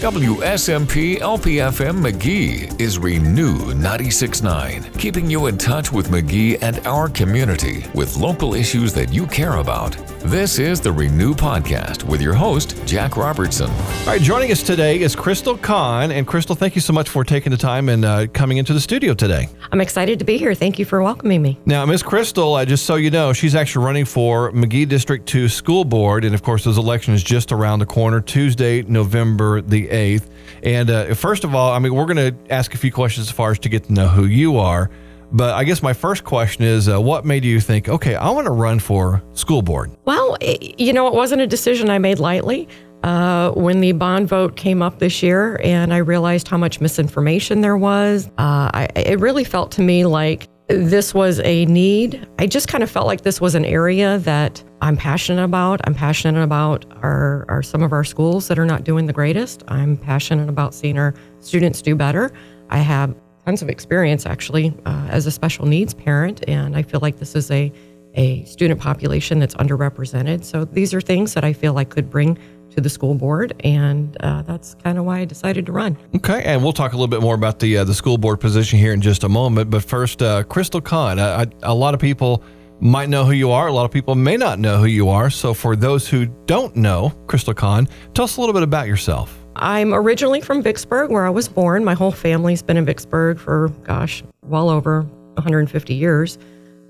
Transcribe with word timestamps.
WSMP 0.00 1.18
LPFM 1.18 2.00
Magee 2.00 2.70
is 2.82 2.98
Renew 2.98 3.58
96.9, 3.74 4.98
keeping 4.98 5.28
you 5.28 5.46
in 5.46 5.58
touch 5.58 5.92
with 5.92 6.10
Magee 6.10 6.56
and 6.62 6.78
our 6.86 7.06
community 7.10 7.84
with 7.94 8.16
local 8.16 8.54
issues 8.54 8.94
that 8.94 9.12
you 9.12 9.26
care 9.26 9.56
about. 9.56 9.94
This 10.24 10.58
is 10.58 10.82
the 10.82 10.92
Renew 10.92 11.32
Podcast 11.32 12.04
with 12.04 12.20
your 12.20 12.34
host, 12.34 12.76
Jack 12.84 13.16
Robertson. 13.16 13.70
All 13.70 14.06
right, 14.06 14.20
joining 14.20 14.52
us 14.52 14.62
today 14.62 15.00
is 15.00 15.16
Krystal 15.16 15.60
Kahn. 15.60 16.12
And 16.12 16.26
Krystal, 16.26 16.56
thank 16.56 16.74
you 16.74 16.82
so 16.82 16.92
much 16.92 17.08
for 17.08 17.24
taking 17.24 17.50
the 17.50 17.56
time 17.56 17.88
and 17.88 18.04
uh, 18.04 18.26
coming 18.26 18.58
into 18.58 18.74
the 18.74 18.80
studio 18.80 19.14
today. 19.14 19.48
I'm 19.72 19.80
excited 19.80 20.18
to 20.18 20.26
be 20.26 20.36
here. 20.36 20.54
Thank 20.54 20.78
you 20.78 20.84
for 20.84 21.02
welcoming 21.02 21.40
me. 21.40 21.58
Now, 21.64 21.86
Miss 21.86 22.02
Krystal, 22.02 22.60
uh, 22.60 22.66
just 22.66 22.84
so 22.84 22.96
you 22.96 23.10
know, 23.10 23.32
she's 23.32 23.54
actually 23.54 23.86
running 23.86 24.04
for 24.04 24.52
Magee 24.52 24.84
District 24.84 25.26
2 25.26 25.48
School 25.48 25.84
Board. 25.86 26.26
And 26.26 26.34
of 26.34 26.42
course, 26.42 26.64
those 26.64 26.76
elections 26.76 27.22
just 27.22 27.50
around 27.50 27.78
the 27.78 27.86
corner, 27.86 28.20
Tuesday, 28.20 28.82
November 28.82 29.62
the 29.62 29.88
8th. 29.88 30.28
And 30.62 30.90
uh, 30.90 31.14
first 31.14 31.44
of 31.44 31.54
all, 31.54 31.72
I 31.72 31.78
mean, 31.78 31.94
we're 31.94 32.04
going 32.04 32.34
to 32.34 32.52
ask 32.52 32.74
a 32.74 32.78
few 32.78 32.92
questions 32.92 33.28
as 33.28 33.32
far 33.32 33.52
as 33.52 33.58
to 33.60 33.70
get 33.70 33.84
to 33.84 33.92
know 33.94 34.08
who 34.08 34.26
you 34.26 34.58
are. 34.58 34.90
But 35.32 35.54
I 35.54 35.64
guess 35.64 35.82
my 35.82 35.92
first 35.92 36.24
question 36.24 36.64
is 36.64 36.88
uh, 36.88 37.00
what 37.00 37.24
made 37.24 37.44
you 37.44 37.60
think, 37.60 37.88
okay, 37.88 38.14
I 38.16 38.30
want 38.30 38.46
to 38.46 38.52
run 38.52 38.80
for 38.80 39.22
school 39.34 39.62
board? 39.62 39.90
Well, 40.04 40.36
it, 40.40 40.80
you 40.80 40.92
know, 40.92 41.06
it 41.06 41.14
wasn't 41.14 41.40
a 41.42 41.46
decision 41.46 41.88
I 41.88 41.98
made 41.98 42.18
lightly. 42.18 42.68
Uh, 43.02 43.50
when 43.52 43.80
the 43.80 43.92
bond 43.92 44.28
vote 44.28 44.56
came 44.56 44.82
up 44.82 44.98
this 44.98 45.22
year 45.22 45.58
and 45.64 45.94
I 45.94 45.98
realized 45.98 46.48
how 46.48 46.58
much 46.58 46.80
misinformation 46.80 47.62
there 47.62 47.76
was, 47.76 48.26
uh, 48.38 48.70
I, 48.74 48.88
it 48.94 49.20
really 49.20 49.44
felt 49.44 49.70
to 49.72 49.82
me 49.82 50.04
like 50.04 50.48
this 50.68 51.14
was 51.14 51.40
a 51.40 51.64
need. 51.66 52.28
I 52.38 52.46
just 52.46 52.68
kind 52.68 52.84
of 52.84 52.90
felt 52.90 53.06
like 53.06 53.22
this 53.22 53.40
was 53.40 53.54
an 53.54 53.64
area 53.64 54.18
that 54.18 54.62
I'm 54.82 54.96
passionate 54.96 55.42
about. 55.42 55.80
I'm 55.84 55.94
passionate 55.94 56.42
about 56.42 56.84
our, 57.02 57.46
our 57.48 57.62
some 57.62 57.82
of 57.82 57.92
our 57.92 58.04
schools 58.04 58.48
that 58.48 58.58
are 58.58 58.66
not 58.66 58.84
doing 58.84 59.06
the 59.06 59.12
greatest. 59.12 59.64
I'm 59.68 59.96
passionate 59.96 60.48
about 60.48 60.74
seeing 60.74 60.98
our 60.98 61.14
students 61.40 61.80
do 61.82 61.96
better. 61.96 62.30
I 62.68 62.78
have 62.78 63.14
tons 63.44 63.62
of 63.62 63.68
experience 63.68 64.26
actually 64.26 64.74
uh, 64.86 65.06
as 65.10 65.26
a 65.26 65.30
special 65.30 65.66
needs 65.66 65.94
parent, 65.94 66.44
and 66.48 66.76
I 66.76 66.82
feel 66.82 67.00
like 67.00 67.18
this 67.18 67.34
is 67.34 67.50
a 67.50 67.72
a 68.14 68.44
student 68.44 68.80
population 68.80 69.38
that's 69.38 69.54
underrepresented. 69.54 70.42
So 70.42 70.64
these 70.64 70.92
are 70.92 71.00
things 71.00 71.34
that 71.34 71.44
I 71.44 71.52
feel 71.52 71.78
I 71.78 71.84
could 71.84 72.10
bring 72.10 72.36
to 72.70 72.80
the 72.80 72.88
school 72.88 73.14
board, 73.14 73.54
and 73.64 74.16
uh, 74.20 74.42
that's 74.42 74.74
kind 74.74 74.98
of 74.98 75.04
why 75.04 75.20
I 75.20 75.24
decided 75.24 75.66
to 75.66 75.72
run. 75.72 75.96
Okay, 76.16 76.42
and 76.44 76.62
we'll 76.62 76.72
talk 76.72 76.92
a 76.92 76.96
little 76.96 77.08
bit 77.08 77.20
more 77.20 77.34
about 77.34 77.58
the 77.58 77.78
uh, 77.78 77.84
the 77.84 77.94
school 77.94 78.18
board 78.18 78.40
position 78.40 78.78
here 78.78 78.92
in 78.92 79.00
just 79.00 79.24
a 79.24 79.28
moment. 79.28 79.70
But 79.70 79.84
first, 79.84 80.22
uh, 80.22 80.44
Krystal 80.44 80.82
Kahn, 80.82 81.18
uh, 81.18 81.46
a 81.62 81.74
lot 81.74 81.94
of 81.94 82.00
people 82.00 82.42
might 82.80 83.08
know 83.08 83.24
who 83.24 83.32
you 83.32 83.50
are. 83.50 83.68
A 83.68 83.72
lot 83.72 83.84
of 83.84 83.90
people 83.90 84.14
may 84.14 84.36
not 84.36 84.58
know 84.58 84.78
who 84.78 84.86
you 84.86 85.08
are. 85.08 85.30
So 85.30 85.52
for 85.52 85.76
those 85.76 86.08
who 86.08 86.26
don't 86.46 86.74
know 86.76 87.12
Krystal 87.26 87.54
Kahn, 87.54 87.88
tell 88.14 88.24
us 88.24 88.36
a 88.36 88.40
little 88.40 88.54
bit 88.54 88.62
about 88.62 88.86
yourself. 88.86 89.39
I'm 89.56 89.92
originally 89.92 90.40
from 90.40 90.62
Vicksburg, 90.62 91.10
where 91.10 91.26
I 91.26 91.30
was 91.30 91.48
born. 91.48 91.84
My 91.84 91.94
whole 91.94 92.12
family's 92.12 92.62
been 92.62 92.76
in 92.76 92.84
Vicksburg 92.84 93.38
for, 93.38 93.68
gosh, 93.84 94.22
well 94.42 94.70
over 94.70 95.02
150 95.34 95.94
years. 95.94 96.38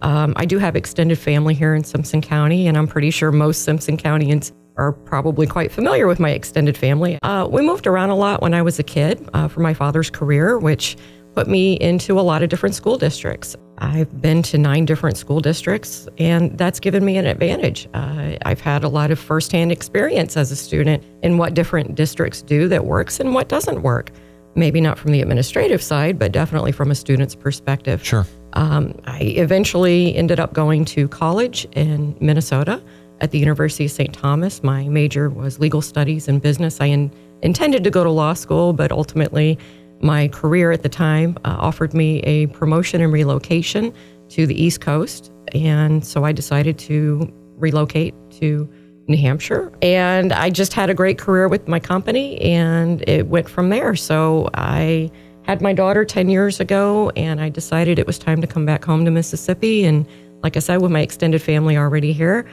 Um, 0.02 0.32
I 0.36 0.44
do 0.44 0.58
have 0.58 0.76
extended 0.76 1.18
family 1.18 1.54
here 1.54 1.74
in 1.74 1.84
Simpson 1.84 2.20
County, 2.20 2.66
and 2.66 2.76
I'm 2.76 2.86
pretty 2.86 3.10
sure 3.10 3.32
most 3.32 3.62
Simpson 3.62 3.96
Countyans 3.96 4.52
are 4.76 4.92
probably 4.92 5.46
quite 5.46 5.70
familiar 5.70 6.06
with 6.06 6.18
my 6.20 6.30
extended 6.30 6.76
family. 6.76 7.18
Uh, 7.22 7.46
we 7.50 7.60
moved 7.60 7.86
around 7.86 8.10
a 8.10 8.14
lot 8.14 8.40
when 8.40 8.54
I 8.54 8.62
was 8.62 8.78
a 8.78 8.82
kid 8.82 9.28
uh, 9.34 9.48
for 9.48 9.60
my 9.60 9.74
father's 9.74 10.10
career, 10.10 10.58
which 10.58 10.96
put 11.34 11.48
me 11.48 11.74
into 11.80 12.18
a 12.18 12.22
lot 12.22 12.42
of 12.42 12.48
different 12.48 12.74
school 12.74 12.96
districts. 12.96 13.56
I've 13.80 14.20
been 14.20 14.42
to 14.44 14.58
nine 14.58 14.84
different 14.84 15.16
school 15.16 15.40
districts, 15.40 16.06
and 16.18 16.56
that's 16.58 16.80
given 16.80 17.04
me 17.04 17.16
an 17.16 17.26
advantage. 17.26 17.88
Uh, 17.94 18.36
I've 18.44 18.60
had 18.60 18.84
a 18.84 18.88
lot 18.88 19.10
of 19.10 19.18
firsthand 19.18 19.72
experience 19.72 20.36
as 20.36 20.52
a 20.52 20.56
student 20.56 21.02
in 21.22 21.38
what 21.38 21.54
different 21.54 21.94
districts 21.94 22.42
do 22.42 22.68
that 22.68 22.84
works 22.84 23.20
and 23.20 23.34
what 23.34 23.48
doesn't 23.48 23.82
work. 23.82 24.10
Maybe 24.54 24.80
not 24.80 24.98
from 24.98 25.12
the 25.12 25.22
administrative 25.22 25.82
side, 25.82 26.18
but 26.18 26.32
definitely 26.32 26.72
from 26.72 26.90
a 26.90 26.94
student's 26.94 27.34
perspective. 27.34 28.04
Sure. 28.04 28.26
Um, 28.52 29.00
I 29.06 29.20
eventually 29.20 30.14
ended 30.14 30.40
up 30.40 30.52
going 30.52 30.84
to 30.86 31.08
college 31.08 31.66
in 31.72 32.16
Minnesota 32.20 32.82
at 33.20 33.30
the 33.30 33.38
University 33.38 33.84
of 33.84 33.90
St. 33.92 34.12
Thomas. 34.12 34.62
My 34.62 34.88
major 34.88 35.30
was 35.30 35.58
legal 35.58 35.80
studies 35.80 36.28
and 36.28 36.42
business. 36.42 36.80
I 36.80 36.86
in, 36.86 37.12
intended 37.42 37.84
to 37.84 37.90
go 37.90 38.02
to 38.04 38.10
law 38.10 38.34
school, 38.34 38.72
but 38.72 38.92
ultimately, 38.92 39.58
my 40.00 40.28
career 40.28 40.72
at 40.72 40.82
the 40.82 40.88
time 40.88 41.36
uh, 41.44 41.56
offered 41.58 41.94
me 41.94 42.20
a 42.20 42.46
promotion 42.48 43.00
and 43.00 43.12
relocation 43.12 43.92
to 44.30 44.46
the 44.46 44.60
East 44.60 44.80
Coast. 44.80 45.32
And 45.52 46.04
so 46.04 46.24
I 46.24 46.32
decided 46.32 46.78
to 46.80 47.32
relocate 47.56 48.14
to 48.32 48.68
New 49.08 49.16
Hampshire. 49.16 49.72
And 49.82 50.32
I 50.32 50.50
just 50.50 50.72
had 50.72 50.88
a 50.88 50.94
great 50.94 51.18
career 51.18 51.48
with 51.48 51.68
my 51.68 51.80
company, 51.80 52.40
and 52.40 53.06
it 53.08 53.26
went 53.26 53.48
from 53.48 53.68
there. 53.68 53.96
So 53.96 54.48
I 54.54 55.10
had 55.42 55.60
my 55.60 55.72
daughter 55.72 56.04
10 56.04 56.28
years 56.30 56.60
ago, 56.60 57.10
and 57.16 57.40
I 57.40 57.48
decided 57.48 57.98
it 57.98 58.06
was 58.06 58.18
time 58.18 58.40
to 58.40 58.46
come 58.46 58.64
back 58.64 58.84
home 58.84 59.04
to 59.04 59.10
Mississippi. 59.10 59.84
And 59.84 60.06
like 60.42 60.56
I 60.56 60.60
said, 60.60 60.80
with 60.80 60.92
my 60.92 61.00
extended 61.00 61.42
family 61.42 61.76
already 61.76 62.12
here, 62.12 62.48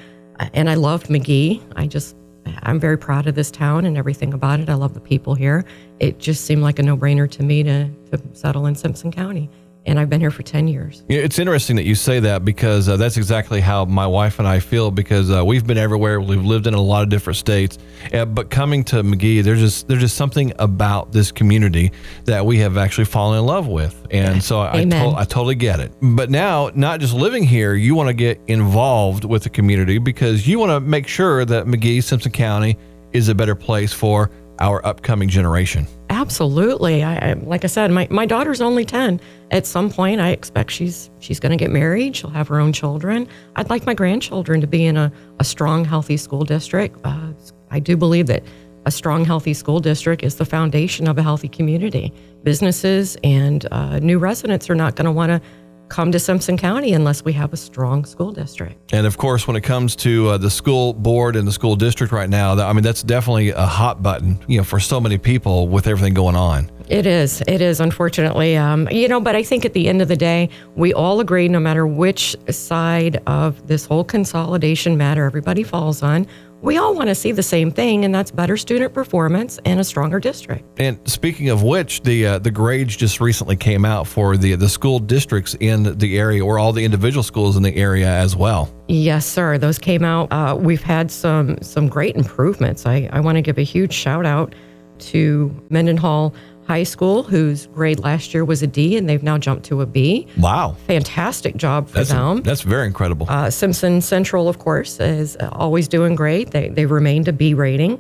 and 0.54 0.70
I 0.70 0.76
loved 0.76 1.10
Magee. 1.10 1.62
I 1.76 1.88
just, 1.88 2.16
I'm 2.64 2.80
very 2.80 2.98
proud 2.98 3.28
of 3.28 3.36
this 3.36 3.52
town 3.52 3.86
and 3.86 3.98
everything 3.98 4.34
about 4.34 4.60
it. 4.60 4.70
I 4.70 4.74
love 4.76 4.94
the 4.94 5.00
people 5.00 5.36
here. 5.36 5.66
It 6.00 6.20
just 6.20 6.46
seemed 6.46 6.62
like 6.62 6.80
a 6.80 6.84
no 6.84 6.98
brainer 6.98 7.30
to 7.32 7.44
me 7.44 7.64
to, 7.64 7.90
to 8.12 8.22
settle 8.34 8.66
in 8.66 8.76
Simpson 8.76 9.12
County 9.12 9.50
and 9.88 10.00
I've 10.00 10.10
been 10.10 10.20
here 10.20 10.32
for 10.32 10.44
10 10.44 10.68
years. 10.68 11.04
It's 11.08 11.40
interesting 11.40 11.78
that 11.78 11.86
you 11.86 11.96
say 11.96 12.20
that 12.20 12.44
because 12.44 12.90
uh, 12.90 12.98
that's 12.98 13.16
exactly 13.18 13.62
how 13.62 13.86
my 13.86 14.06
wife 14.06 14.38
and 14.38 14.48
I 14.48 14.60
feel 14.60 14.92
because 14.92 15.32
uh, 15.32 15.44
we've 15.44 15.66
been 15.66 15.78
everywhere. 15.78 16.20
We've 16.20 16.44
lived 16.44 16.68
in 16.68 16.74
a 16.74 16.82
lot 16.82 17.04
of 17.04 17.10
different 17.10 17.38
states. 17.38 17.78
Uh, 18.14 18.26
but 18.26 18.50
coming 18.50 18.84
to 18.86 19.02
Magee, 19.02 19.42
there's 19.42 19.60
just 19.60 19.88
there's 19.88 20.02
just 20.02 20.18
something 20.18 20.52
about 20.60 21.14
this 21.14 21.32
community 21.32 21.94
that 22.26 22.46
we 22.46 22.60
have 22.60 22.78
actually 22.78 23.06
fallen 23.06 23.40
in 23.40 23.46
love 23.46 23.68
with. 23.68 24.06
And 24.12 24.44
so 24.44 24.60
I, 24.60 24.80
I, 24.80 24.84
to- 24.84 25.14
I 25.18 25.24
totally 25.24 25.56
get 25.56 25.80
it. 25.80 25.94
But 26.02 26.30
now, 26.30 26.70
not 26.76 27.00
just 27.00 27.14
living 27.14 27.44
here, 27.44 27.74
you 27.74 27.96
want 27.96 28.10
to 28.10 28.14
get 28.14 28.40
involved 28.48 29.24
with 29.24 29.44
the 29.44 29.50
community 29.50 29.98
because 29.98 30.48
you 30.48 30.60
want 30.60 30.72
to 30.72 30.82
make 30.82 31.08
sure 31.08 31.46
that 31.46 31.66
Magee, 31.66 32.02
Simpson 32.02 32.32
County 32.32 32.78
is 33.14 33.30
a 33.30 33.36
better 33.36 33.56
place 33.56 33.94
for 33.94 34.30
our 34.60 34.86
upcoming 34.86 35.30
generation. 35.30 35.88
Absolutely. 36.18 37.04
I, 37.04 37.30
I, 37.30 37.34
like 37.34 37.64
I 37.64 37.68
said, 37.68 37.92
my, 37.92 38.08
my 38.10 38.26
daughter's 38.26 38.60
only 38.60 38.84
10. 38.84 39.22
At 39.52 39.68
some 39.68 39.92
point, 39.92 40.20
I 40.20 40.32
expect 40.32 40.72
she's 40.72 41.12
she's 41.20 41.40
going 41.40 41.52
to 41.52 41.64
get 41.64 41.70
married. 41.70 42.16
She'll 42.16 42.32
have 42.32 42.48
her 42.48 42.60
own 42.60 42.74
children. 42.74 43.28
I'd 43.56 43.70
like 43.70 43.86
my 43.86 43.94
grandchildren 43.94 44.60
to 44.62 44.66
be 44.66 44.84
in 44.84 44.98
a, 44.98 45.12
a 45.40 45.44
strong, 45.44 45.86
healthy 45.86 46.18
school 46.18 46.44
district. 46.44 47.00
Uh, 47.04 47.34
I 47.70 47.80
do 47.80 47.96
believe 47.96 48.26
that 48.28 48.42
a 48.88 48.92
strong, 48.92 49.26
healthy 49.26 49.54
school 49.54 49.80
district 49.80 50.24
is 50.24 50.38
the 50.38 50.46
foundation 50.46 51.08
of 51.08 51.20
a 51.20 51.22
healthy 51.22 51.50
community. 51.50 52.12
Businesses 52.42 53.16
and 53.24 53.68
uh, 53.72 54.00
new 54.00 54.18
residents 54.18 54.72
are 54.72 54.76
not 54.76 54.96
going 54.96 55.06
to 55.06 55.12
want 55.12 55.30
to 55.30 55.42
come 55.90 56.12
to 56.12 56.20
Simpson 56.20 56.58
County 56.58 56.94
unless 56.94 57.24
we 57.24 57.34
have 57.34 57.54
a 57.54 57.58
strong 57.58 58.06
school 58.06 58.32
district. 58.32 58.94
And 58.94 59.06
of 59.06 59.18
course, 59.18 59.48
when 59.48 59.56
it 59.56 59.62
comes 59.62 59.96
to 59.98 60.30
uh, 60.30 60.38
the 60.38 60.50
school 60.50 60.94
board 60.94 61.36
and 61.36 61.48
the 61.48 61.52
school 61.52 61.76
district 61.76 62.14
right 62.14 62.30
now, 62.30 62.54
I 62.54 62.74
mean, 62.74 62.84
that's 62.84 63.04
definitely 63.04 63.50
a 63.50 63.66
hot 63.66 64.02
button, 64.02 64.44
you 64.48 64.58
know, 64.58 64.64
for 64.64 64.80
so 64.80 65.00
many 65.00 65.18
people 65.18 65.68
with 65.68 65.88
everything 65.88 66.14
going 66.14 66.36
on. 66.36 66.72
It 66.90 67.06
is. 67.06 67.42
It 67.48 67.62
is, 67.62 67.82
unfortunately. 67.82 68.56
Um, 68.56 68.88
you 68.90 69.10
know, 69.10 69.20
but 69.20 69.36
I 69.36 69.44
think 69.44 69.66
at 69.66 69.74
the 69.74 69.90
end 69.90 70.02
of 70.02 70.08
the 70.08 70.16
day, 70.16 70.50
we 70.76 70.94
all 70.94 71.20
agree 71.20 71.50
no 71.50 71.60
matter 71.60 71.86
which 71.86 72.36
side 72.50 73.22
of 73.28 73.68
this 73.68 73.86
whole 73.86 74.06
consolidation 74.06 74.98
matter 74.98 75.26
everybody 75.26 75.64
falls 75.64 76.02
on, 76.02 76.26
we 76.62 76.78
all 76.78 76.96
want 76.96 77.10
to 77.10 77.16
see 77.16 77.32
the 77.32 77.44
same 77.44 77.72
thing, 77.72 78.04
and 78.04 78.14
that's 78.14 78.32
better 78.32 78.58
student 78.58 78.94
performance 78.94 79.60
and 79.66 79.80
a 79.80 79.84
stronger 79.84 80.20
district. 80.20 80.64
And 80.80 81.00
speaking 81.08 81.50
of 81.50 81.64
which, 81.64 82.02
the 82.02 82.26
uh, 82.26 82.40
the 82.40 82.52
grades 82.52 82.96
just 82.96 83.22
recently 83.22 83.56
came 83.56 83.86
out 83.86 84.08
for 84.08 84.38
the 84.38 84.56
the 84.56 84.70
school 84.70 85.00
districts 85.00 85.56
in 85.60 85.98
the 85.98 86.18
area, 86.18 86.44
or 86.44 86.58
all 86.60 86.74
the 86.74 86.84
individual 86.84 87.24
schools 87.24 87.58
in 87.58 87.64
the 87.64 87.76
area 87.76 88.10
as 88.10 88.36
well. 88.36 88.74
Yes, 88.88 89.26
sir. 89.26 89.58
Those 89.58 89.78
came 89.78 90.04
out. 90.04 90.32
Uh, 90.32 90.56
we've 90.60 90.84
had 90.84 91.12
some 91.12 91.58
some 91.62 91.88
great 91.88 92.16
improvements. 92.16 92.86
I, 92.86 93.10
I 93.12 93.20
want 93.20 93.36
to 93.36 93.42
give 93.42 93.58
a 93.58 93.64
huge 93.64 93.94
shout 93.94 94.26
out 94.26 94.56
to 95.00 95.54
Mendenhall 95.70 96.34
High 96.68 96.84
School, 96.84 97.24
whose 97.24 97.68
grade 97.68 98.00
last 98.00 98.34
year 98.34 98.44
was 98.44 98.62
a 98.62 98.68
D, 98.68 98.98
and 98.98 99.08
they've 99.08 99.24
now 99.24 99.38
jumped 99.38 99.66
to 99.68 99.82
a 99.82 99.86
B. 99.86 100.28
Wow. 100.38 100.76
Fantastic 100.86 101.56
job 101.56 101.88
for 101.88 102.00
that's 102.00 102.10
them. 102.10 102.42
That's 102.44 102.62
very 102.62 102.86
incredible. 102.86 103.26
Uh, 103.30 103.50
Simpson 103.50 104.02
Central, 104.02 104.50
of 104.50 104.60
course, 104.60 105.00
is 105.00 105.38
always 105.54 105.88
doing 105.88 106.16
great. 106.16 106.52
They, 106.52 106.68
they 106.68 106.86
remained 106.86 107.30
a 107.30 107.34
B 107.34 107.54
rating. 107.54 107.98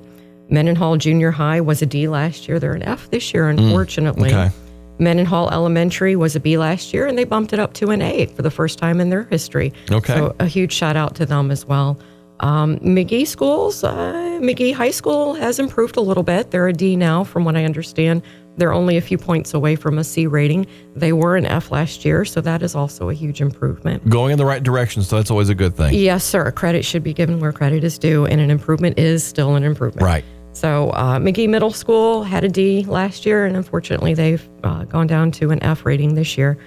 Mendenhall 0.49 0.97
Junior 0.97 1.31
High 1.31 1.61
was 1.61 1.81
a 1.81 1.85
D 1.85 2.09
last 2.09 2.47
year. 2.47 2.59
They're 2.59 2.73
an 2.73 2.83
F 2.83 3.09
this 3.09 3.33
year, 3.33 3.45
mm, 3.45 3.57
unfortunately. 3.57 4.31
Mm, 4.31 4.47
okay. 4.47 4.55
Mendenhall 4.99 5.49
Elementary 5.51 6.15
was 6.15 6.35
a 6.35 6.39
B 6.39 6.57
last 6.57 6.93
year, 6.93 7.07
and 7.07 7.17
they 7.17 7.23
bumped 7.23 7.53
it 7.53 7.59
up 7.59 7.73
to 7.75 7.91
an 7.91 8.01
A 8.01 8.25
for 8.25 8.41
the 8.41 8.51
first 8.51 8.79
time 8.79 8.99
in 8.99 9.09
their 9.09 9.23
history. 9.23 9.71
Okay. 9.91 10.13
So 10.13 10.35
a 10.39 10.45
huge 10.45 10.73
shout 10.73 10.95
out 10.97 11.15
to 11.15 11.25
them 11.25 11.51
as 11.51 11.65
well. 11.65 11.97
Um, 12.39 12.79
Magee 12.81 13.25
schools, 13.25 13.83
uh, 13.83 14.39
Magee 14.41 14.71
High 14.71 14.91
School 14.91 15.35
has 15.35 15.57
improved 15.57 15.97
a 15.97 16.01
little 16.01 16.23
bit. 16.23 16.51
They're 16.51 16.67
a 16.67 16.73
D 16.73 16.95
now, 16.95 17.23
from 17.23 17.45
what 17.45 17.55
I 17.55 17.63
understand. 17.63 18.21
They're 18.57 18.73
only 18.73 18.97
a 18.97 19.01
few 19.01 19.17
points 19.17 19.53
away 19.53 19.75
from 19.75 19.97
a 19.97 20.03
C 20.03 20.27
rating. 20.27 20.65
They 20.95 21.13
were 21.13 21.35
an 21.35 21.45
F 21.45 21.71
last 21.71 22.03
year, 22.03 22.25
so 22.25 22.41
that 22.41 22.61
is 22.63 22.75
also 22.75 23.09
a 23.09 23.13
huge 23.13 23.39
improvement. 23.39 24.07
Going 24.09 24.31
in 24.31 24.37
the 24.37 24.45
right 24.45 24.61
direction, 24.61 25.03
so 25.03 25.15
that's 25.15 25.31
always 25.31 25.49
a 25.49 25.55
good 25.55 25.75
thing. 25.75 25.93
Yes, 25.93 26.23
sir. 26.23 26.51
Credit 26.51 26.83
should 26.83 27.03
be 27.03 27.13
given 27.13 27.39
where 27.39 27.53
credit 27.53 27.83
is 27.83 27.97
due, 27.97 28.25
and 28.25 28.41
an 28.41 28.49
improvement 28.49 28.97
is 28.97 29.23
still 29.23 29.55
an 29.55 29.63
improvement. 29.63 30.03
Right. 30.03 30.25
So 30.53 30.91
uh, 30.93 31.19
Magee 31.19 31.45
Middle 31.45 31.71
School 31.71 32.23
had 32.23 32.43
a 32.43 32.49
D 32.49 32.83
last 32.85 33.27
year, 33.27 33.45
and 33.45 33.55
unfortunately, 33.55 34.15
they've 34.15 34.49
uh, 34.63 34.85
gone 34.85 35.05
down 35.05 35.31
to 35.33 35.51
an 35.51 35.61
F 35.63 35.85
rating 35.85 36.15
this 36.15 36.35
year. 36.35 36.57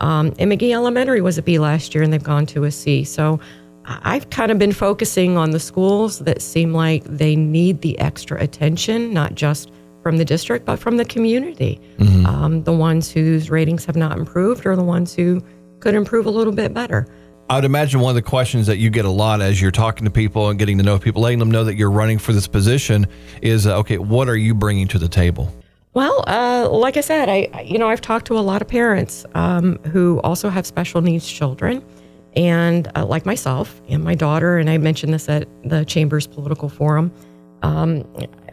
Um, 0.00 0.34
and 0.38 0.50
Magee 0.50 0.74
Elementary 0.74 1.22
was 1.22 1.38
a 1.38 1.42
B 1.42 1.58
last 1.58 1.94
year, 1.94 2.04
and 2.04 2.12
they've 2.12 2.22
gone 2.22 2.44
to 2.46 2.64
a 2.64 2.70
C. 2.70 3.04
So 3.04 3.40
I've 3.86 4.28
kind 4.28 4.52
of 4.52 4.58
been 4.58 4.72
focusing 4.72 5.38
on 5.38 5.50
the 5.52 5.60
schools 5.60 6.18
that 6.20 6.42
seem 6.42 6.74
like 6.74 7.04
they 7.04 7.34
need 7.36 7.80
the 7.80 7.98
extra 7.98 8.38
attention, 8.38 9.14
not 9.14 9.34
just 9.34 9.72
from 10.02 10.16
the 10.16 10.24
district, 10.24 10.64
but 10.64 10.78
from 10.78 10.96
the 10.96 11.04
community. 11.04 11.80
Mm-hmm. 11.98 12.26
Um, 12.26 12.64
the 12.64 12.72
ones 12.72 13.10
whose 13.10 13.50
ratings 13.50 13.84
have 13.84 13.96
not 13.96 14.16
improved, 14.16 14.66
or 14.66 14.76
the 14.76 14.84
ones 14.84 15.14
who 15.14 15.42
could 15.80 15.94
improve 15.94 16.26
a 16.26 16.30
little 16.30 16.52
bit 16.52 16.74
better. 16.74 17.06
I 17.50 17.54
would 17.54 17.64
imagine 17.64 18.00
one 18.00 18.10
of 18.10 18.14
the 18.14 18.22
questions 18.22 18.66
that 18.66 18.76
you 18.76 18.90
get 18.90 19.06
a 19.06 19.10
lot 19.10 19.40
as 19.40 19.60
you're 19.60 19.70
talking 19.70 20.04
to 20.04 20.10
people 20.10 20.50
and 20.50 20.58
getting 20.58 20.76
to 20.78 20.84
know 20.84 20.98
people, 20.98 21.22
letting 21.22 21.38
them 21.38 21.50
know 21.50 21.64
that 21.64 21.76
you're 21.76 21.90
running 21.90 22.18
for 22.18 22.34
this 22.34 22.46
position, 22.46 23.06
is 23.40 23.66
uh, 23.66 23.78
okay. 23.78 23.96
What 23.96 24.28
are 24.28 24.36
you 24.36 24.54
bringing 24.54 24.86
to 24.88 24.98
the 24.98 25.08
table? 25.08 25.50
Well, 25.94 26.24
uh, 26.26 26.68
like 26.70 26.98
I 26.98 27.00
said, 27.00 27.28
I 27.30 27.62
you 27.64 27.78
know 27.78 27.88
I've 27.88 28.02
talked 28.02 28.26
to 28.26 28.38
a 28.38 28.40
lot 28.40 28.60
of 28.60 28.68
parents 28.68 29.24
um, 29.34 29.78
who 29.84 30.20
also 30.20 30.50
have 30.50 30.66
special 30.66 31.00
needs 31.00 31.26
children, 31.26 31.82
and 32.36 32.90
uh, 32.94 33.06
like 33.06 33.24
myself 33.24 33.80
and 33.88 34.04
my 34.04 34.14
daughter, 34.14 34.58
and 34.58 34.68
I 34.68 34.76
mentioned 34.76 35.14
this 35.14 35.28
at 35.30 35.48
the 35.64 35.84
Chamber's 35.86 36.26
Political 36.26 36.68
Forum. 36.68 37.10
Um, 37.62 38.04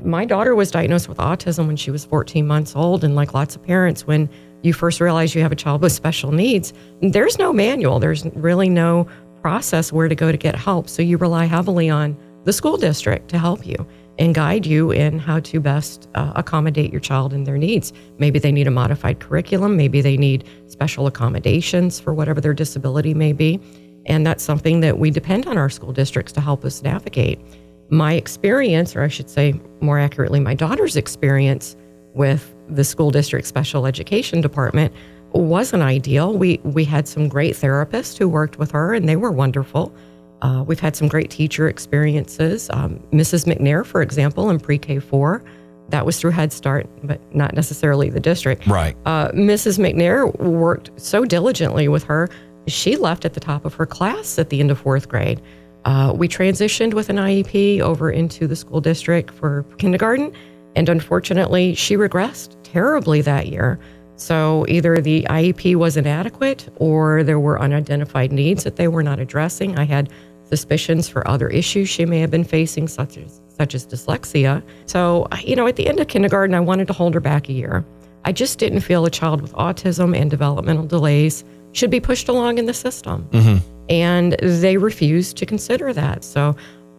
my 0.04 0.26
daughter 0.26 0.56
was 0.56 0.72
diagnosed 0.72 1.08
with 1.08 1.18
autism 1.18 1.68
when 1.68 1.76
she 1.76 1.92
was 1.92 2.06
14 2.06 2.46
months 2.48 2.76
old, 2.76 3.04
and 3.04 3.16
like 3.16 3.34
lots 3.34 3.56
of 3.56 3.64
parents, 3.64 4.08
when 4.08 4.30
you 4.62 4.74
first 4.74 5.00
realize 5.00 5.36
you 5.36 5.42
have 5.42 5.52
a 5.52 5.56
child 5.56 5.82
with 5.82 5.92
special 5.92 6.32
needs, 6.32 6.74
there's 7.02 7.38
no 7.38 7.54
manual. 7.54 8.00
There's 8.00 8.26
really 8.34 8.70
no 8.70 9.08
process 9.42 9.92
where 9.94 10.08
to 10.08 10.16
go 10.16 10.32
to 10.32 10.38
get 10.38 10.56
help. 10.56 10.90
So 10.90 11.04
you 11.04 11.18
rely 11.18 11.46
heavily 11.46 11.90
on 11.90 12.18
the 12.46 12.54
school 12.54 12.78
district 12.78 13.30
to 13.30 13.38
help 13.38 13.66
you 13.66 13.76
and 14.18 14.34
guide 14.34 14.66
you 14.66 14.92
in 14.92 15.20
how 15.20 15.40
to 15.42 15.60
best 15.60 16.08
uh, 16.16 16.32
accommodate 16.36 16.92
your 16.92 17.02
child 17.02 17.34
and 17.34 17.46
their 17.46 17.58
needs. 17.58 17.92
Maybe 18.18 18.40
they 18.40 18.52
need 18.52 18.68
a 18.68 18.72
modified 18.72 19.20
curriculum, 19.20 19.76
maybe 19.76 20.02
they 20.02 20.18
need 20.18 20.48
special 20.68 21.06
accommodations 21.06 22.00
for 22.00 22.14
whatever 22.14 22.40
their 22.40 22.54
disability 22.54 23.14
may 23.14 23.34
be. 23.34 23.60
And 24.06 24.26
that's 24.26 24.44
something 24.44 24.80
that 24.82 25.00
we 25.00 25.12
depend 25.12 25.48
on 25.48 25.58
our 25.58 25.70
school 25.70 25.92
districts 25.92 26.32
to 26.34 26.42
help 26.42 26.64
us 26.64 26.82
navigate. 26.82 27.40
My 27.90 28.14
experience, 28.14 28.96
or 28.96 29.04
I 29.04 29.08
should 29.08 29.30
say 29.30 29.60
more 29.82 30.00
accurately, 30.00 30.40
my 30.40 30.54
daughter's 30.54 30.96
experience 30.96 31.76
with 32.14 32.56
the 32.68 32.84
school 32.84 33.12
district 33.12 33.48
special 33.48 33.86
education 33.86 34.42
department 34.42 34.94
wasn't 35.34 35.84
ideal. 35.84 36.38
We 36.38 36.60
we 36.64 36.86
had 36.86 37.08
some 37.08 37.28
great 37.28 37.56
therapists 37.56 38.18
who 38.18 38.30
worked 38.30 38.58
with 38.58 38.72
her, 38.72 38.94
and 38.94 39.08
they 39.08 39.16
were 39.16 39.32
wonderful. 39.32 39.94
Uh, 40.42 40.64
we've 40.66 40.80
had 40.80 40.96
some 40.96 41.08
great 41.08 41.30
teacher 41.30 41.68
experiences. 41.68 42.70
Um, 42.72 43.00
Mrs. 43.12 43.46
McNair, 43.46 43.86
for 43.86 44.02
example, 44.02 44.50
in 44.50 44.60
pre-K 44.60 45.00
four, 45.00 45.44
that 45.90 46.06
was 46.06 46.20
through 46.20 46.32
Head 46.32 46.52
Start, 46.52 46.88
but 47.04 47.20
not 47.34 47.54
necessarily 47.54 48.10
the 48.10 48.20
district. 48.20 48.68
Right. 48.68 48.96
Uh, 49.06 49.30
Mrs. 49.32 49.80
McNair 49.80 50.38
worked 50.40 50.92
so 51.00 51.26
diligently 51.26 51.88
with 51.88 52.04
her. 52.06 52.30
She 52.68 52.96
left 52.96 53.26
at 53.26 53.34
the 53.34 53.40
top 53.40 53.66
of 53.66 53.74
her 53.76 53.86
class 53.86 54.40
at 54.40 54.50
the 54.50 54.60
end 54.60 54.72
of 54.72 54.80
fourth 54.80 55.08
grade. 55.08 55.42
Uh, 55.86 56.12
we 56.16 56.28
transitioned 56.28 56.94
with 56.94 57.10
an 57.10 57.18
IEP 57.18 57.80
over 57.80 58.12
into 58.12 58.48
the 58.48 58.56
school 58.56 58.82
district 58.82 59.34
for 59.34 59.64
kindergarten 59.78 60.34
and 60.76 60.90
unfortunately, 60.90 61.74
she 61.74 61.96
regressed 61.96 62.56
terribly 62.64 63.22
that 63.22 63.48
year. 63.48 63.80
So 64.18 64.66
either 64.68 64.98
the 64.98 65.26
IEP 65.30 65.76
was 65.76 65.98
inadequate 65.98 66.70
or 66.78 67.24
there 67.24 67.40
were 67.40 67.60
unidentified 67.60 68.32
needs 68.32 68.64
that 68.64 68.76
they 68.76 68.88
were 68.88 69.04
not 69.04 69.20
addressing. 69.20 69.78
I 69.78 69.84
had 69.84 70.10
suspicions 70.44 71.10
for 71.10 71.28
other 71.28 71.50
issues 71.50 71.90
she 71.90 72.06
may 72.06 72.20
have 72.20 72.32
been 72.32 72.44
facing, 72.44 72.88
such 72.88 73.18
as 73.18 73.42
such 73.58 73.74
as 73.74 73.88
dyslexia. 73.88 74.62
So, 74.86 75.28
you 75.42 75.56
know, 75.56 75.66
at 75.66 75.78
the 75.78 75.88
end 75.88 76.02
of 76.02 76.10
kindergarten, 76.10 76.54
I 76.54 76.60
wanted 76.60 76.88
to 76.88 76.94
hold 76.94 77.14
her 77.14 77.22
back 77.22 77.48
a 77.48 77.54
year. 77.54 77.86
I 78.26 78.34
just 78.34 78.60
didn't 78.60 78.82
feel 78.82 79.06
a 79.06 79.10
child 79.10 79.42
with 79.42 79.54
autism 79.54 80.18
and 80.18 80.30
developmental 80.30 80.86
delays 80.86 81.46
should 81.76 81.92
be 81.92 82.00
pushed 82.00 82.30
along 82.30 82.58
in 82.58 82.66
the 82.66 82.74
system. 82.74 83.28
Mm-hmm. 83.32 83.58
And 83.90 84.34
they 84.42 84.78
refused 84.78 85.38
to 85.38 85.46
consider 85.46 85.94
that. 85.94 86.24
So 86.24 86.56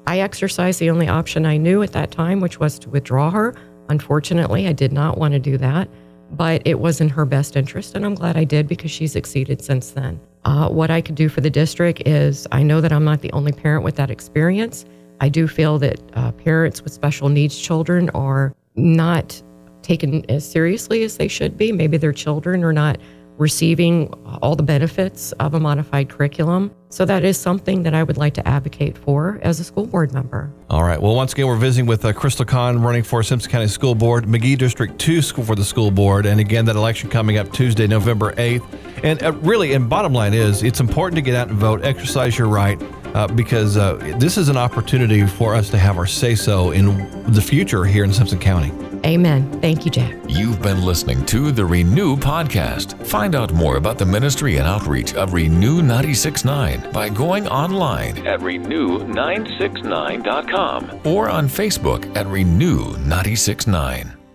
I 0.06 0.20
exercised 0.20 0.78
the 0.78 0.90
only 0.90 1.08
option 1.08 1.46
I 1.46 1.56
knew 1.56 1.82
at 1.82 1.92
that 1.92 2.10
time, 2.10 2.40
which 2.40 2.60
was 2.60 2.78
to 2.80 2.90
withdraw 2.90 3.30
her. 3.30 3.54
Unfortunately, 3.88 4.68
I 4.68 4.72
did 4.72 4.92
not 4.92 5.18
want 5.18 5.32
to 5.32 5.40
do 5.40 5.56
that, 5.58 5.88
but 6.30 6.62
it 6.64 6.78
was 6.78 7.00
in 7.00 7.08
her 7.08 7.24
best 7.24 7.56
interest, 7.56 7.94
and 7.94 8.04
I'm 8.04 8.14
glad 8.14 8.36
I 8.36 8.44
did 8.44 8.68
because 8.68 8.90
she's 8.90 9.16
exceeded 9.16 9.62
since 9.62 9.92
then. 9.92 10.20
Uh, 10.44 10.68
what 10.68 10.90
I 10.90 11.00
could 11.00 11.14
do 11.14 11.28
for 11.28 11.40
the 11.40 11.50
district 11.50 12.06
is 12.06 12.46
I 12.52 12.62
know 12.62 12.80
that 12.80 12.92
I'm 12.92 13.04
not 13.04 13.20
the 13.20 13.32
only 13.32 13.52
parent 13.52 13.82
with 13.82 13.96
that 13.96 14.10
experience. 14.10 14.84
I 15.20 15.28
do 15.28 15.48
feel 15.48 15.78
that 15.78 16.00
uh, 16.14 16.32
parents 16.32 16.82
with 16.82 16.92
special 16.92 17.28
needs 17.28 17.58
children 17.58 18.10
are 18.10 18.54
not 18.76 19.42
taken 19.82 20.28
as 20.30 20.48
seriously 20.48 21.02
as 21.02 21.16
they 21.16 21.28
should 21.28 21.56
be. 21.56 21.72
Maybe 21.72 21.96
their 21.96 22.12
children 22.12 22.62
are 22.62 22.72
not 22.72 22.98
receiving 23.38 24.08
all 24.42 24.56
the 24.56 24.62
benefits 24.62 25.32
of 25.32 25.54
a 25.54 25.60
modified 25.60 26.08
curriculum. 26.08 26.74
So 26.88 27.04
that 27.04 27.24
is 27.24 27.36
something 27.36 27.82
that 27.82 27.94
I 27.94 28.02
would 28.02 28.16
like 28.16 28.34
to 28.34 28.48
advocate 28.48 28.96
for 28.96 29.38
as 29.42 29.60
a 29.60 29.64
school 29.64 29.86
board 29.86 30.12
member. 30.12 30.52
All 30.70 30.82
right. 30.82 31.00
Well, 31.00 31.14
once 31.14 31.32
again, 31.32 31.46
we're 31.46 31.56
visiting 31.56 31.86
with 31.86 32.04
uh, 32.04 32.12
Krystal 32.12 32.46
Kahn 32.46 32.80
running 32.80 33.02
for 33.02 33.22
Simpson 33.22 33.50
County 33.50 33.68
School 33.68 33.94
Board, 33.94 34.28
Magee 34.28 34.56
District 34.56 34.98
2 34.98 35.20
School 35.20 35.44
for 35.44 35.54
the 35.54 35.64
School 35.64 35.90
Board. 35.90 36.26
And 36.26 36.40
again, 36.40 36.64
that 36.66 36.76
election 36.76 37.10
coming 37.10 37.38
up 37.38 37.52
Tuesday, 37.52 37.86
November 37.86 38.32
8th. 38.34 38.64
And 39.02 39.22
uh, 39.22 39.32
really, 39.32 39.74
and 39.74 39.88
bottom 39.88 40.12
line 40.12 40.32
is, 40.32 40.62
it's 40.62 40.80
important 40.80 41.16
to 41.16 41.22
get 41.22 41.34
out 41.34 41.48
and 41.48 41.58
vote, 41.58 41.84
exercise 41.84 42.38
your 42.38 42.48
right, 42.48 42.80
uh, 43.16 43.26
because 43.26 43.78
uh, 43.78 43.94
this 44.18 44.36
is 44.36 44.50
an 44.50 44.58
opportunity 44.58 45.26
for 45.26 45.54
us 45.54 45.70
to 45.70 45.78
have 45.78 45.96
our 45.96 46.06
say 46.06 46.34
so 46.34 46.72
in 46.72 46.86
the 47.32 47.40
future 47.40 47.84
here 47.84 48.04
in 48.04 48.12
Simpson 48.12 48.38
County. 48.38 48.70
Amen. 49.06 49.50
Thank 49.60 49.86
you, 49.86 49.90
Jack. 49.90 50.14
You've 50.28 50.60
been 50.60 50.84
listening 50.84 51.24
to 51.26 51.50
the 51.50 51.64
Renew 51.64 52.16
Podcast. 52.16 53.06
Find 53.06 53.34
out 53.34 53.52
more 53.52 53.76
about 53.76 53.96
the 53.98 54.04
ministry 54.04 54.58
and 54.58 54.66
outreach 54.66 55.14
of 55.14 55.32
Renew 55.32 55.76
969 55.76 56.92
by 56.92 57.08
going 57.08 57.48
online 57.48 58.26
at 58.26 58.40
renew969.com 58.40 61.00
or 61.04 61.30
on 61.30 61.48
Facebook 61.48 62.14
at 62.16 62.26
Renew 62.26 62.98
969. 62.98 64.25